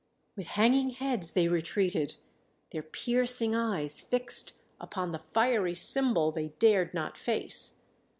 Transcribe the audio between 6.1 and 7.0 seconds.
they dared